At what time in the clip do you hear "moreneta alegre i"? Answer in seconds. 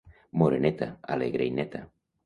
0.43-1.57